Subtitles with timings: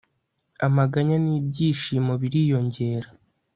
[0.67, 3.07] amaganya n'ibyishimo biriyongera